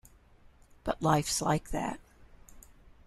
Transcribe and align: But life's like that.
But 0.83 1.03
life's 1.03 1.43
like 1.43 1.69
that. 1.69 1.99